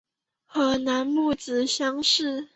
[0.47, 2.49] 河南戊子乡试。